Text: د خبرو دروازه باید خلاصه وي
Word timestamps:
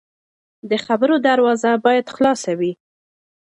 د 0.69 0.71
خبرو 0.85 1.15
دروازه 1.27 1.71
باید 1.85 2.07
خلاصه 2.15 2.51
وي 2.59 2.71